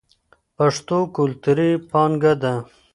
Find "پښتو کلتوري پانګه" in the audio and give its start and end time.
0.57-2.33